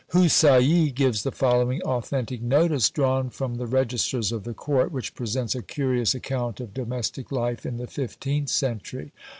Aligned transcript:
Houssaie 0.13 0.91
gives 0.91 1.21
the 1.21 1.31
following 1.31 1.79
authentic 1.83 2.41
notice 2.41 2.89
drawn 2.89 3.29
from 3.29 3.57
the 3.57 3.67
registers 3.67 4.31
of 4.31 4.45
the 4.45 4.53
court, 4.55 4.91
which 4.91 5.13
presents 5.13 5.53
a 5.53 5.61
curious 5.61 6.15
account 6.15 6.59
of 6.59 6.73
domestic 6.73 7.31
life 7.31 7.67
in 7.67 7.77
the 7.77 7.85
fifteenth 7.85 8.49
century. 8.49 9.11